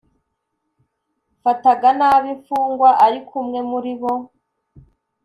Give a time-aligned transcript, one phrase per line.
[1.41, 4.13] fataga nabi imfungwa ariko umwe muri bo